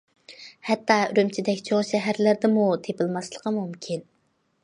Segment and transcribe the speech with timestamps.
[0.69, 4.05] ھەتتا ئۈرۈمچىدەك چوڭ شەھەرلەردىمۇ تېپىلماسلىقى مۇمكىن.